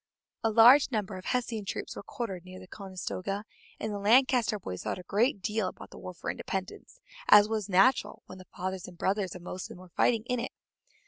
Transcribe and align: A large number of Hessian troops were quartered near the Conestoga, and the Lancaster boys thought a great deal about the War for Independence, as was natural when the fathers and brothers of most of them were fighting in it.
A 0.43 0.49
large 0.49 0.89
number 0.89 1.15
of 1.17 1.25
Hessian 1.25 1.63
troops 1.63 1.95
were 1.95 2.01
quartered 2.01 2.43
near 2.43 2.59
the 2.59 2.65
Conestoga, 2.65 3.43
and 3.79 3.93
the 3.93 3.99
Lancaster 3.99 4.57
boys 4.57 4.81
thought 4.81 4.97
a 4.97 5.03
great 5.03 5.43
deal 5.43 5.67
about 5.67 5.91
the 5.91 5.99
War 5.99 6.15
for 6.15 6.31
Independence, 6.31 6.99
as 7.29 7.47
was 7.47 7.69
natural 7.69 8.23
when 8.25 8.39
the 8.39 8.45
fathers 8.45 8.87
and 8.87 8.97
brothers 8.97 9.35
of 9.35 9.43
most 9.43 9.65
of 9.65 9.69
them 9.75 9.77
were 9.77 9.89
fighting 9.89 10.23
in 10.25 10.39
it. 10.39 10.53